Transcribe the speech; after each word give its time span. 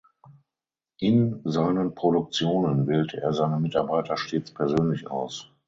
In 0.97 1.41
seinen 1.45 1.93
Produktionen 1.93 2.87
wählte 2.87 3.21
er 3.21 3.33
seine 3.33 3.59
Mitarbeiter 3.59 4.17
stets 4.17 4.49
persönlich 4.51 5.05
aus. 5.11 5.51